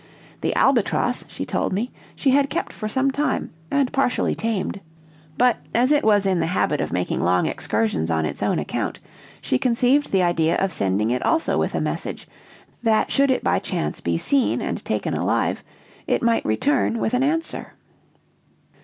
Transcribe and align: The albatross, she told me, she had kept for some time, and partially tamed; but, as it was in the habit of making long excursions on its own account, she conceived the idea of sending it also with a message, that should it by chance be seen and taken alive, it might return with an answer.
The 0.41 0.55
albatross, 0.55 1.25
she 1.27 1.45
told 1.45 1.73
me, 1.73 1.91
she 2.15 2.31
had 2.31 2.49
kept 2.49 2.73
for 2.73 2.87
some 2.87 3.11
time, 3.11 3.51
and 3.69 3.93
partially 3.93 4.33
tamed; 4.33 4.81
but, 5.37 5.57
as 5.75 5.91
it 5.91 6.03
was 6.03 6.25
in 6.25 6.39
the 6.39 6.47
habit 6.47 6.81
of 6.81 6.91
making 6.91 7.21
long 7.21 7.45
excursions 7.45 8.09
on 8.09 8.25
its 8.25 8.41
own 8.41 8.57
account, 8.57 8.97
she 9.41 9.59
conceived 9.59 10.11
the 10.11 10.23
idea 10.23 10.55
of 10.57 10.73
sending 10.73 11.11
it 11.11 11.21
also 11.23 11.55
with 11.59 11.75
a 11.75 11.79
message, 11.81 12.27
that 12.81 13.11
should 13.11 13.29
it 13.29 13.43
by 13.43 13.59
chance 13.59 14.01
be 14.01 14.17
seen 14.17 14.59
and 14.59 14.83
taken 14.83 15.13
alive, 15.13 15.63
it 16.07 16.23
might 16.23 16.45
return 16.45 16.97
with 16.97 17.13
an 17.13 17.21
answer. 17.21 17.73